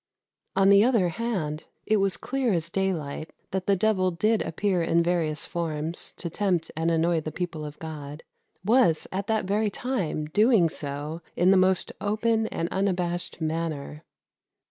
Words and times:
On 0.55 0.69
the 0.69 0.83
other 0.83 1.09
hand, 1.09 1.65
it 1.85 1.97
was 1.97 2.17
clear 2.17 2.53
as 2.53 2.71
daylight 2.71 3.29
that 3.51 3.67
the 3.67 3.75
devil 3.75 4.09
did 4.09 4.41
appear 4.41 4.81
in 4.81 5.03
various 5.03 5.45
forms 5.45 6.15
to 6.17 6.27
tempt 6.27 6.71
and 6.75 6.89
annoy 6.89 7.21
the 7.21 7.31
people 7.31 7.63
of 7.63 7.77
God 7.77 8.23
was 8.65 9.05
at 9.11 9.27
that 9.27 9.45
very 9.45 9.69
time 9.69 10.25
doing 10.25 10.69
so 10.69 11.21
in 11.35 11.51
the 11.51 11.55
most 11.55 11.91
open 12.01 12.47
and 12.47 12.67
unabashed 12.69 13.41
manner. 13.41 14.03